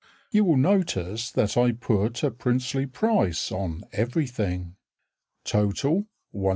[0.31, 4.75] (You will notice that I put a princely price on everything),
[5.43, 6.47] Total, 1s.